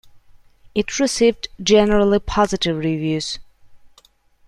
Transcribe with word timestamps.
It 0.73 0.97
received 0.99 1.47
generally 1.63 2.17
positive 2.17 2.75
reviews. 2.75 3.37